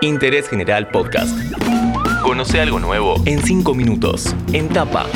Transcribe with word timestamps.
Interés 0.00 0.48
General 0.48 0.88
Podcast. 0.88 1.36
Conoce 2.22 2.60
algo 2.60 2.78
nuevo 2.78 3.16
en 3.26 3.42
5 3.42 3.74
minutos. 3.74 4.34
En 4.52 4.68
tapa. 4.68 5.06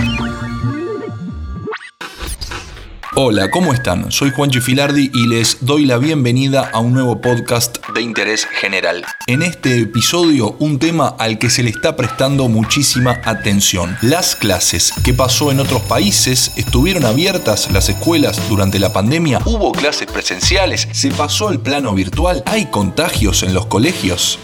Hola, 3.14 3.50
¿cómo 3.50 3.74
están? 3.74 4.10
Soy 4.10 4.30
Juanchi 4.30 4.62
Filardi 4.62 5.10
y 5.12 5.26
les 5.26 5.58
doy 5.60 5.84
la 5.84 5.98
bienvenida 5.98 6.70
a 6.72 6.80
un 6.80 6.94
nuevo 6.94 7.20
podcast 7.20 7.76
de 7.94 8.00
interés 8.00 8.46
general. 8.46 9.04
En 9.26 9.42
este 9.42 9.80
episodio, 9.80 10.56
un 10.60 10.78
tema 10.78 11.14
al 11.18 11.38
que 11.38 11.50
se 11.50 11.62
le 11.62 11.68
está 11.68 11.94
prestando 11.94 12.48
muchísima 12.48 13.20
atención. 13.26 13.98
Las 14.00 14.34
clases. 14.34 14.94
¿Qué 15.04 15.12
pasó 15.12 15.52
en 15.52 15.60
otros 15.60 15.82
países? 15.82 16.52
¿Estuvieron 16.56 17.04
abiertas 17.04 17.70
las 17.70 17.90
escuelas 17.90 18.48
durante 18.48 18.78
la 18.78 18.94
pandemia? 18.94 19.40
¿Hubo 19.44 19.72
clases 19.72 20.06
presenciales? 20.06 20.88
¿Se 20.92 21.10
pasó 21.10 21.48
al 21.48 21.60
plano 21.60 21.92
virtual? 21.92 22.42
¿Hay 22.46 22.70
contagios 22.70 23.42
en 23.42 23.52
los 23.52 23.66
colegios? 23.66 24.38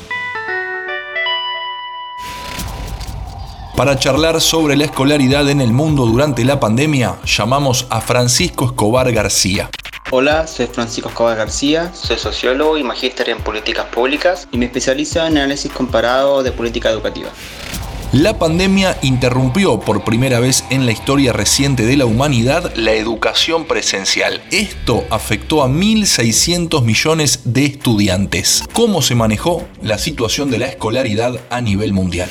Para 3.78 3.96
charlar 3.96 4.40
sobre 4.40 4.76
la 4.76 4.86
escolaridad 4.86 5.48
en 5.48 5.60
el 5.60 5.72
mundo 5.72 6.04
durante 6.04 6.44
la 6.44 6.58
pandemia, 6.58 7.14
llamamos 7.24 7.86
a 7.90 8.00
Francisco 8.00 8.64
Escobar 8.64 9.12
García. 9.12 9.70
Hola, 10.10 10.48
soy 10.48 10.66
Francisco 10.66 11.10
Escobar 11.10 11.36
García, 11.36 11.92
soy 11.94 12.18
sociólogo 12.18 12.76
y 12.76 12.82
magíster 12.82 13.28
en 13.28 13.38
políticas 13.38 13.86
públicas 13.86 14.48
y 14.50 14.58
me 14.58 14.64
especializo 14.64 15.20
en 15.20 15.38
análisis 15.38 15.70
comparado 15.70 16.42
de 16.42 16.50
política 16.50 16.90
educativa. 16.90 17.28
La 18.10 18.36
pandemia 18.36 18.98
interrumpió 19.02 19.78
por 19.78 20.02
primera 20.02 20.40
vez 20.40 20.64
en 20.70 20.84
la 20.84 20.90
historia 20.90 21.32
reciente 21.32 21.86
de 21.86 21.96
la 21.96 22.06
humanidad 22.06 22.74
la 22.74 22.94
educación 22.94 23.64
presencial. 23.64 24.42
Esto 24.50 25.04
afectó 25.08 25.62
a 25.62 25.68
1.600 25.68 26.82
millones 26.82 27.42
de 27.44 27.66
estudiantes. 27.66 28.64
¿Cómo 28.72 29.02
se 29.02 29.14
manejó 29.14 29.68
la 29.82 29.98
situación 29.98 30.50
de 30.50 30.58
la 30.58 30.66
escolaridad 30.66 31.38
a 31.48 31.60
nivel 31.60 31.92
mundial? 31.92 32.28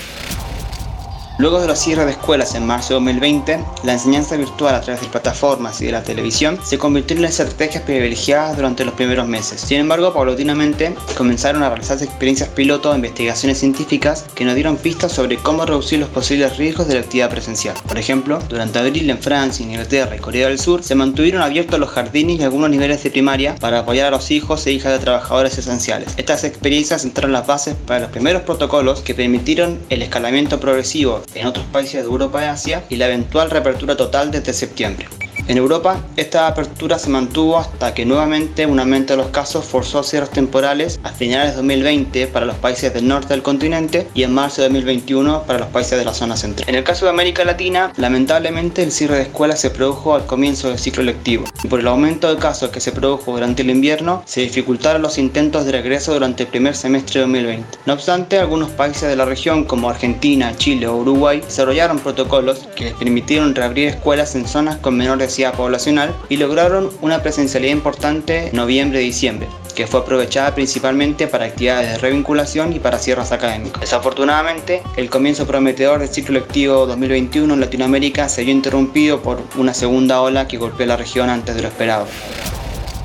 Luego 1.40 1.62
de 1.62 1.68
los 1.68 1.78
cierres 1.78 2.08
de 2.08 2.14
escuelas 2.14 2.56
en 2.56 2.66
marzo 2.66 2.90
de 2.90 2.94
2020, 2.96 3.60
la 3.84 3.94
enseñanza 3.94 4.36
virtual 4.38 4.74
a 4.74 4.82
través 4.82 5.02
de 5.02 5.08
plataformas 5.08 5.80
y 5.80 5.86
de 5.86 5.92
la 5.92 6.02
televisión 6.02 6.58
se 6.64 6.80
convirtió 6.80 7.16
en 7.16 7.22
las 7.22 7.40
estrategias 7.40 7.84
privilegiadas 7.84 8.56
durante 8.56 8.84
los 8.84 8.96
primeros 8.96 9.28
meses. 9.28 9.62
Sin 9.62 9.78
embargo, 9.78 10.12
paulatinamente 10.12 10.96
comenzaron 11.16 11.62
a 11.62 11.70
realizarse 11.70 12.06
experiencias 12.06 12.50
piloto 12.50 12.92
e 12.92 12.96
investigaciones 12.96 13.60
científicas 13.60 14.26
que 14.34 14.46
nos 14.46 14.56
dieron 14.56 14.78
pistas 14.78 15.12
sobre 15.12 15.38
cómo 15.38 15.64
reducir 15.64 16.00
los 16.00 16.10
posibles 16.10 16.58
riesgos 16.58 16.88
de 16.88 16.96
la 16.96 17.02
actividad 17.02 17.30
presencial. 17.30 17.76
Por 17.88 18.00
ejemplo, 18.00 18.40
durante 18.50 18.80
abril 18.80 19.08
en 19.08 19.20
Francia, 19.20 19.64
Inglaterra 19.64 20.16
y 20.16 20.20
Corea 20.20 20.48
del 20.48 20.58
Sur 20.58 20.82
se 20.82 20.96
mantuvieron 20.96 21.44
abiertos 21.44 21.80
los 21.80 21.92
jardines 21.92 22.40
y 22.40 22.44
algunos 22.44 22.72
niveles 22.72 23.04
de 23.04 23.12
primaria 23.12 23.54
para 23.60 23.80
apoyar 23.80 24.08
a 24.08 24.18
los 24.18 24.32
hijos 24.32 24.66
e 24.66 24.72
hijas 24.72 24.94
de 24.94 25.06
trabajadores 25.06 25.56
esenciales. 25.56 26.16
Estas 26.18 26.44
experiencias 26.44 27.04
sentaron 27.04 27.32
las 27.32 27.46
bases 27.46 27.76
para 27.86 28.00
los 28.00 28.10
primeros 28.10 28.42
protocolos 28.42 29.02
que 29.02 29.14
permitieron 29.14 29.78
el 29.90 30.02
escalamiento 30.02 30.60
progresivo 30.60 31.27
en 31.34 31.48
otros 31.48 31.66
países 31.68 32.02
de 32.02 32.10
Europa 32.10 32.42
y 32.42 32.46
Asia 32.46 32.84
y 32.90 32.96
la 32.96 33.08
eventual 33.08 33.50
reapertura 33.50 33.96
total 33.96 34.32
desde 34.32 34.54
septiembre. 34.54 35.08
En 35.48 35.58
Europa, 35.58 36.02
esta 36.18 36.46
apertura 36.46 37.00
se 37.00 37.10
mantuvo 37.10 37.58
hasta 37.58 37.94
que 37.94 38.06
nuevamente 38.06 38.66
un 38.66 38.82
aumento 38.82 39.14
de 39.14 39.18
los 39.18 39.28
casos 39.28 39.64
forzó 39.64 40.04
cierres 40.04 40.30
temporales 40.30 41.00
a 41.04 41.10
finales 41.14 41.52
de 41.52 41.56
2020 41.58 42.28
para 42.28 42.46
los 42.46 42.58
países 42.58 42.94
del 42.94 43.08
norte 43.08 43.30
del 43.30 43.44
continente 43.44 44.10
y 44.14 44.24
en 44.24 44.34
marzo 44.34 44.62
de 44.62 44.68
2021 44.68 45.44
para 45.44 45.60
los 45.60 45.70
países 45.70 45.98
de 45.98 46.04
la 46.04 46.14
zona 46.14 46.36
central. 46.36 46.68
En 46.68 46.76
el 46.76 46.84
caso 46.84 47.06
de 47.06 47.12
América 47.12 47.46
Latina, 47.46 47.94
lamentablemente 47.96 48.84
el 48.84 48.92
cierre 48.92 49.16
de 49.16 49.22
escuelas 49.22 49.62
se 49.62 49.70
produjo 49.70 50.16
al 50.16 50.26
comienzo 50.26 50.68
del 50.68 50.80
ciclo 50.80 51.04
lectivo 51.04 51.46
y 51.64 51.70
por 51.70 51.80
el 51.80 51.88
aumento 51.88 52.28
de 52.28 52.42
casos 52.42 52.70
que 52.72 52.82
se 52.82 52.92
produjo 52.92 53.32
durante 53.32 53.62
el 53.62 53.70
invierno, 53.70 54.24
se 54.26 54.42
dificultaron 54.42 55.02
los 55.02 55.18
intentos 55.18 55.66
de 55.66 55.72
regreso 55.72 56.12
durante 56.14 56.44
el 56.44 56.50
primer 56.50 56.76
semestre 56.76 57.22
de 57.22 57.26
2020. 57.26 57.80
No 57.86 57.94
obstante, 57.94 58.38
algunos 58.38 58.72
países 58.72 59.08
de 59.08 59.16
la 59.16 59.24
región 59.24 59.64
como 59.64 59.90
Argentina, 59.90 60.58
Chile 60.58 60.88
o 60.88 60.98
Uruguay 60.98 61.40
desarrollaron 61.40 62.00
protocolos 62.00 62.68
que 62.76 62.84
les 62.84 62.94
permitieron 62.96 63.56
reabrir 63.56 63.88
escuelas 63.88 64.36
en 64.36 64.46
zonas 64.46 64.76
con 64.76 64.98
menores 64.98 65.37
poblacional 65.52 66.16
y 66.30 66.38
lograron 66.38 66.90
una 67.02 67.22
presencialidad 67.22 67.74
importante 67.74 68.50
noviembre-diciembre 68.54 69.48
que 69.76 69.86
fue 69.86 70.00
aprovechada 70.00 70.56
principalmente 70.56 71.28
para 71.28 71.46
actividades 71.46 71.92
de 71.92 71.98
revinculación 72.00 72.74
y 72.74 72.80
para 72.80 72.98
cierres 72.98 73.32
académicos. 73.32 73.80
Desafortunadamente, 73.80 74.82
el 74.96 75.08
comienzo 75.08 75.46
prometedor 75.46 76.00
del 76.00 76.10
ciclo 76.10 76.40
lectivo 76.40 76.88
2021 76.88 77.54
en 77.54 77.60
Latinoamérica 77.60 78.28
se 78.28 78.44
vio 78.44 78.54
interrumpido 78.54 79.22
por 79.22 79.40
una 79.56 79.76
segunda 79.76 80.20
ola 80.22 80.48
que 80.48 80.58
golpeó 80.58 80.88
la 80.88 80.98
región 80.98 81.30
antes 81.30 81.56
de 81.56 81.62
lo 81.62 81.68
esperado. 81.68 82.08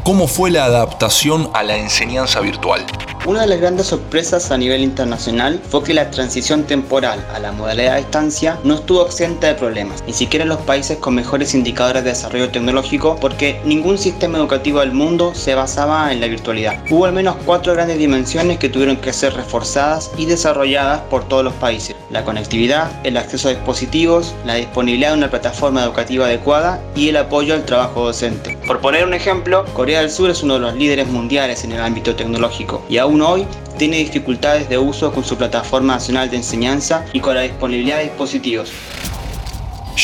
¿Cómo 0.02 0.26
fue 0.26 0.50
la 0.50 0.64
adaptación 0.64 1.50
a 1.52 1.62
la 1.62 1.76
enseñanza 1.76 2.40
virtual? 2.40 2.86
Una 3.24 3.42
de 3.42 3.46
las 3.46 3.60
grandes 3.60 3.86
sorpresas 3.86 4.50
a 4.50 4.58
nivel 4.58 4.82
internacional 4.82 5.60
fue 5.70 5.84
que 5.84 5.94
la 5.94 6.10
transición 6.10 6.64
temporal 6.64 7.24
a 7.32 7.38
la 7.38 7.52
modalidad 7.52 7.94
a 7.94 7.98
distancia 7.98 8.58
no 8.64 8.74
estuvo 8.74 9.06
exenta 9.06 9.46
de 9.46 9.54
problemas, 9.54 10.02
ni 10.08 10.12
siquiera 10.12 10.42
en 10.42 10.48
los 10.48 10.58
países 10.62 10.98
con 10.98 11.14
mejores 11.14 11.54
indicadores 11.54 12.02
de 12.02 12.10
desarrollo 12.10 12.50
tecnológico, 12.50 13.16
porque 13.20 13.60
ningún 13.64 13.96
sistema 13.96 14.38
educativo 14.38 14.80
del 14.80 14.90
mundo 14.90 15.36
se 15.36 15.54
basaba 15.54 16.12
en 16.12 16.20
la 16.20 16.26
virtualidad. 16.26 16.82
Hubo 16.90 17.04
al 17.04 17.12
menos 17.12 17.36
cuatro 17.46 17.74
grandes 17.74 17.98
dimensiones 17.98 18.58
que 18.58 18.68
tuvieron 18.68 18.96
que 18.96 19.12
ser 19.12 19.34
reforzadas 19.34 20.10
y 20.18 20.26
desarrolladas 20.26 21.02
por 21.02 21.22
todos 21.28 21.44
los 21.44 21.54
países. 21.54 21.94
La 22.10 22.24
conectividad, 22.24 22.90
el 23.04 23.16
acceso 23.16 23.48
a 23.48 23.52
dispositivos, 23.52 24.34
la 24.44 24.56
disponibilidad 24.56 25.12
de 25.12 25.18
una 25.18 25.30
plataforma 25.30 25.84
educativa 25.84 26.26
adecuada 26.26 26.82
y 26.96 27.08
el 27.08 27.16
apoyo 27.16 27.54
al 27.54 27.64
trabajo 27.64 28.04
docente. 28.04 28.58
Por 28.66 28.80
poner 28.80 29.04
un 29.06 29.14
ejemplo, 29.14 29.64
Corea 29.74 30.00
del 30.00 30.10
Sur 30.10 30.28
es 30.28 30.42
uno 30.42 30.54
de 30.54 30.60
los 30.60 30.74
líderes 30.74 31.06
mundiales 31.06 31.62
en 31.62 31.72
el 31.72 31.80
ámbito 31.80 32.16
tecnológico 32.16 32.82
y 32.88 32.98
aún 32.98 33.11
hoy 33.20 33.46
tiene 33.76 33.98
dificultades 33.98 34.68
de 34.68 34.78
uso 34.78 35.12
con 35.12 35.24
su 35.24 35.36
plataforma 35.36 35.94
nacional 35.94 36.30
de 36.30 36.36
enseñanza 36.36 37.04
y 37.12 37.20
con 37.20 37.34
la 37.34 37.42
disponibilidad 37.42 37.98
de 37.98 38.04
dispositivos. 38.04 38.70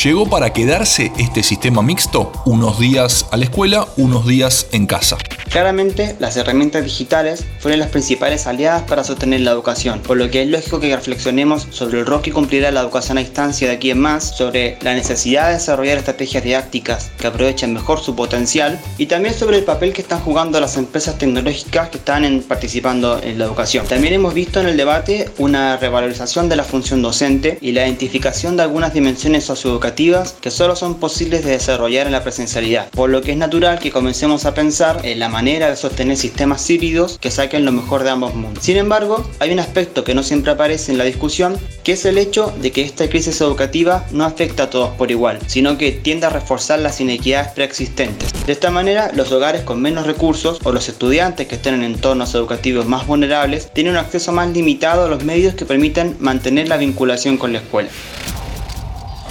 ¿Llegó 0.03 0.27
para 0.27 0.53
quedarse 0.53 1.11
este 1.17 1.41
sistema 1.41 1.81
mixto? 1.81 2.31
Unos 2.45 2.79
días 2.79 3.25
a 3.31 3.37
la 3.37 3.45
escuela, 3.45 3.87
unos 3.97 4.27
días 4.27 4.67
en 4.71 4.85
casa. 4.85 5.17
Claramente, 5.49 6.15
las 6.19 6.37
herramientas 6.37 6.83
digitales 6.83 7.43
fueron 7.57 7.79
las 7.79 7.89
principales 7.89 8.45
aliadas 8.45 8.83
para 8.83 9.03
sostener 9.03 9.41
la 9.41 9.49
educación, 9.49 9.99
por 9.99 10.15
lo 10.15 10.29
que 10.29 10.43
es 10.43 10.47
lógico 10.47 10.79
que 10.79 10.95
reflexionemos 10.95 11.65
sobre 11.71 11.99
el 11.99 12.05
rol 12.05 12.21
que 12.21 12.31
cumplirá 12.31 12.69
la 12.69 12.81
educación 12.81 13.17
a 13.17 13.21
distancia 13.21 13.67
de 13.67 13.73
aquí 13.73 13.89
en 13.89 13.99
más, 13.99 14.37
sobre 14.37 14.77
la 14.81 14.93
necesidad 14.93 15.47
de 15.47 15.55
desarrollar 15.55 15.97
estrategias 15.97 16.43
didácticas 16.43 17.09
que 17.17 17.25
aprovechen 17.25 17.73
mejor 17.73 17.99
su 17.99 18.15
potencial 18.15 18.79
y 18.99 19.07
también 19.07 19.33
sobre 19.33 19.57
el 19.57 19.63
papel 19.63 19.91
que 19.91 20.03
están 20.03 20.19
jugando 20.19 20.59
las 20.59 20.77
empresas 20.77 21.17
tecnológicas 21.17 21.89
que 21.89 21.97
están 21.97 22.43
participando 22.47 23.19
en 23.23 23.39
la 23.39 23.45
educación. 23.45 23.87
También 23.87 24.13
hemos 24.13 24.35
visto 24.35 24.61
en 24.61 24.67
el 24.67 24.77
debate 24.77 25.31
una 25.39 25.77
revalorización 25.77 26.47
de 26.47 26.57
la 26.57 26.63
función 26.63 27.01
docente 27.01 27.57
y 27.59 27.71
la 27.71 27.87
identificación 27.87 28.55
de 28.55 28.63
algunas 28.63 28.93
dimensiones 28.93 29.45
socioeducativas 29.45 30.33
que 30.39 30.51
solo 30.51 30.75
son 30.75 30.99
posibles 30.99 31.43
de 31.43 31.51
desarrollar 31.51 32.05
en 32.05 32.11
la 32.11 32.23
presencialidad, 32.23 32.89
por 32.91 33.09
lo 33.09 33.23
que 33.23 33.31
es 33.31 33.37
natural 33.37 33.79
que 33.79 33.89
comencemos 33.89 34.45
a 34.45 34.53
pensar 34.53 35.03
en 35.03 35.17
la 35.17 35.27
manera 35.27 35.38
de 35.39 35.75
sostener 35.77 36.17
sistemas 36.17 36.69
híbridos 36.69 37.17
que 37.17 37.31
saquen 37.31 37.63
lo 37.63 37.71
mejor 37.71 38.03
de 38.03 38.09
ambos 38.09 38.35
mundos. 38.35 38.63
Sin 38.63 38.75
embargo, 38.75 39.25
hay 39.39 39.51
un 39.51 39.59
aspecto 39.59 40.03
que 40.03 40.13
no 40.13 40.21
siempre 40.21 40.51
aparece 40.51 40.91
en 40.91 40.97
la 40.97 41.05
discusión, 41.05 41.57
que 41.83 41.93
es 41.93 42.03
el 42.05 42.17
hecho 42.17 42.53
de 42.61 42.71
que 42.71 42.81
esta 42.81 43.09
crisis 43.09 43.39
educativa 43.39 44.05
no 44.11 44.25
afecta 44.25 44.63
a 44.63 44.69
todos 44.69 44.89
por 44.97 45.11
igual, 45.11 45.39
sino 45.47 45.77
que 45.77 45.93
tiende 45.93 46.25
a 46.25 46.29
reforzar 46.29 46.79
las 46.79 46.99
inequidades 46.99 47.51
preexistentes. 47.53 48.33
De 48.45 48.51
esta 48.51 48.69
manera, 48.69 49.11
los 49.13 49.31
hogares 49.31 49.61
con 49.61 49.81
menos 49.81 50.05
recursos 50.05 50.59
o 50.63 50.73
los 50.73 50.89
estudiantes 50.89 51.47
que 51.47 51.55
estén 51.55 51.75
en 51.75 51.83
entornos 51.83 52.35
educativos 52.35 52.85
más 52.85 53.07
vulnerables 53.07 53.71
tienen 53.71 53.93
un 53.93 53.99
acceso 53.99 54.33
más 54.33 54.49
limitado 54.49 55.05
a 55.05 55.07
los 55.07 55.23
medios 55.23 55.53
que 55.53 55.65
permiten 55.65 56.17
mantener 56.19 56.67
la 56.67 56.75
vinculación 56.75 57.37
con 57.37 57.53
la 57.53 57.59
escuela. 57.59 57.89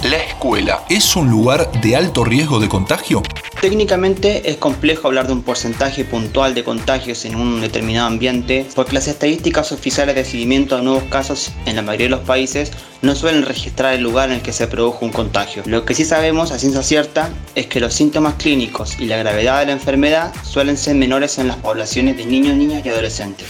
¿La 0.03 0.17
escuela 0.17 0.85
es 0.89 1.15
un 1.15 1.29
lugar 1.29 1.69
de 1.81 1.97
alto 1.97 2.23
riesgo 2.23 2.59
de 2.59 2.69
contagio? 2.69 3.21
Técnicamente 3.61 4.49
es 4.49 4.55
complejo 4.55 5.09
hablar 5.09 5.27
de 5.27 5.33
un 5.33 5.43
porcentaje 5.43 6.05
puntual 6.05 6.55
de 6.55 6.63
contagios 6.63 7.25
en 7.25 7.35
un 7.35 7.59
determinado 7.59 8.07
ambiente 8.07 8.65
porque 8.73 8.93
las 8.93 9.09
estadísticas 9.09 9.73
oficiales 9.73 10.15
de 10.15 10.23
seguimiento 10.23 10.77
a 10.77 10.81
nuevos 10.81 11.03
casos 11.03 11.51
en 11.65 11.75
la 11.75 11.81
mayoría 11.81 12.05
de 12.05 12.11
los 12.11 12.21
países 12.21 12.71
no 13.01 13.15
suelen 13.15 13.43
registrar 13.43 13.93
el 13.95 14.01
lugar 14.01 14.29
en 14.29 14.35
el 14.35 14.41
que 14.41 14.53
se 14.53 14.67
produjo 14.67 15.03
un 15.03 15.11
contagio. 15.11 15.63
Lo 15.65 15.83
que 15.83 15.93
sí 15.93 16.05
sabemos 16.05 16.51
a 16.51 16.59
ciencia 16.59 16.83
cierta 16.83 17.31
es 17.53 17.67
que 17.67 17.81
los 17.81 17.93
síntomas 17.93 18.35
clínicos 18.35 18.97
y 18.97 19.07
la 19.07 19.17
gravedad 19.17 19.59
de 19.59 19.65
la 19.65 19.71
enfermedad 19.73 20.33
suelen 20.43 20.77
ser 20.77 20.95
menores 20.95 21.37
en 21.37 21.49
las 21.49 21.57
poblaciones 21.57 22.15
de 22.15 22.25
niños, 22.25 22.55
niñas 22.55 22.85
y 22.85 22.89
adolescentes. 22.89 23.45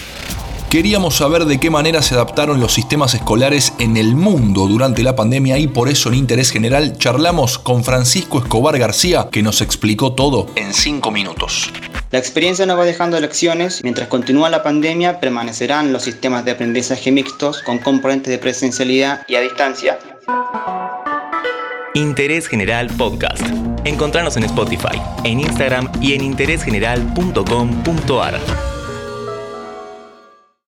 Queríamos 0.70 1.16
saber 1.16 1.46
de 1.46 1.60
qué 1.60 1.72
manera 1.72 2.04
se 2.04 2.14
adaptaron 2.14 2.60
los 2.60 2.74
sistemas 2.74 3.16
escolares 3.16 3.74
en 3.80 3.98
el 3.98 4.14
mundo 4.14 4.68
durante 4.68 5.02
la 5.02 5.16
pandemia 5.16 5.58
y 5.58 5.68
por 5.68 5.90
eso 5.90 6.10
en 6.10 6.16
Interés 6.16 6.52
General 6.52 6.96
charlamos 6.96 7.58
con 7.58 7.84
Francisco 7.84 8.38
Escobar 8.38 8.78
García 8.78 9.30
que 9.32 9.42
nos 9.42 9.62
explicó 9.62 10.14
todo 10.14 10.46
en 10.56 10.72
5 10.72 11.10
minutos. 11.10 11.72
La 12.12 12.20
experiencia 12.20 12.68
nos 12.68 12.78
va 12.78 12.86
dejando 12.86 13.20
lecciones. 13.20 13.84
Mientras 13.84 14.10
continúa 14.10 14.52
la 14.52 14.62
pandemia, 14.62 15.20
permanecerán 15.20 15.92
los 15.92 16.04
sistemas 16.04 16.46
de 16.46 16.52
aprendizaje 16.52 17.12
mixtos 17.12 17.64
con 17.64 17.80
componentes 17.80 18.32
de 18.32 18.38
presencialidad 18.38 19.26
y 19.28 19.38
a 19.38 19.42
distancia. 19.42 19.98
Interés 21.96 22.48
General 22.48 22.86
Podcast. 22.96 23.42
Encontrarnos 23.86 24.38
en 24.38 24.44
Spotify, 24.44 25.02
en 25.24 25.40
Instagram 25.40 25.92
y 26.00 26.14
en 26.14 26.22
interésgeneral.com.ar. 26.22 28.69